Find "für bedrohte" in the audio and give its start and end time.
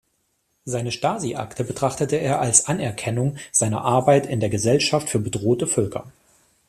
5.11-5.67